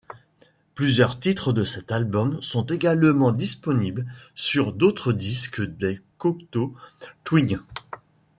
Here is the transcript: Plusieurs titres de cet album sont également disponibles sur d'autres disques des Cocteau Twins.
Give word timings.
Plusieurs 0.73 1.19
titres 1.19 1.53
de 1.53 1.63
cet 1.63 1.91
album 1.91 2.41
sont 2.41 2.65
également 2.65 3.31
disponibles 3.31 4.07
sur 4.33 4.73
d'autres 4.73 5.13
disques 5.13 5.61
des 5.61 5.99
Cocteau 6.17 6.73
Twins. 7.23 7.61